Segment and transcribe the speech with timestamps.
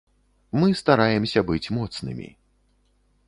[0.61, 2.29] Мы стараемся быць моцнымі.